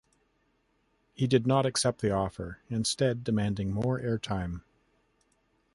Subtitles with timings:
[1.13, 4.63] He did not accept the offer, instead demanding more airtime.